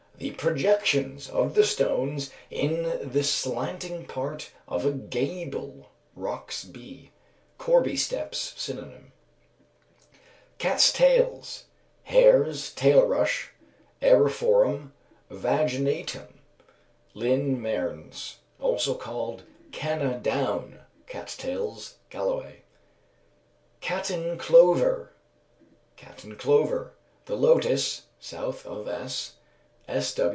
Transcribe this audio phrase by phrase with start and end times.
[0.23, 7.09] _The projections of the stones in the slanting part of a gable (Roxb.).
[7.57, 9.13] Corbie steps, synon.
[10.59, 11.63] Cat's Tails.
[12.03, 13.49] Hare's Tail Rush
[13.99, 14.91] (Eriophorum
[15.31, 16.33] vaginatum).
[17.15, 17.59] LINN.
[17.59, 19.41] Mearns; also called
[19.71, 22.61] Canna down, Cat Tails (Galloway).
[23.81, 25.13] Catten Clover.,
[25.95, 26.93] Cat in Clover.
[27.25, 29.33] The Lotus (_South of S.